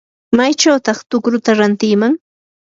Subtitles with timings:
[0.37, 2.13] ¿maychawtaq tukruta rantiman?